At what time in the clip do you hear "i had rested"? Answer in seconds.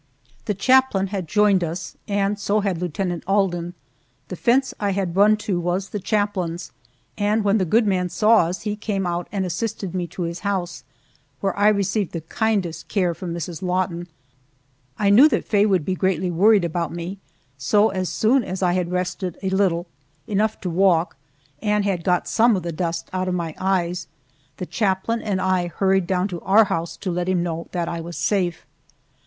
18.63-19.37